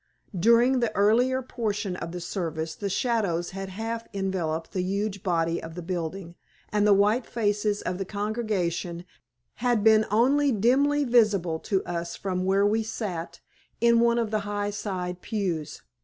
[0.35, 5.61] During the earlier portion of the service the shadows had half enveloped the huge body
[5.61, 6.33] of the building,
[6.71, 9.05] and the white faces of the congregation
[9.57, 13.41] had been only dimly visible to us from where we sat
[13.79, 15.83] in one of the high side pews.